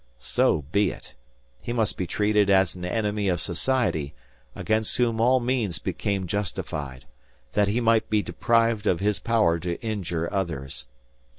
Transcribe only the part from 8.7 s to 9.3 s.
of his